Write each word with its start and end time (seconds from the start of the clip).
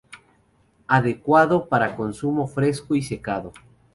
Adecuado 0.87 1.67
para 1.69 1.95
consumo 1.95 2.47
fresco 2.47 2.95
y 2.95 3.03
secado. 3.03 3.53